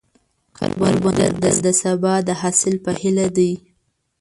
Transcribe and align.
کروندګر 0.55 1.31
د 1.65 1.67
سبا 1.81 2.13
د 2.27 2.29
حاصل 2.41 2.75
په 2.85 2.91
هیله 3.01 3.27
دی 3.37 3.51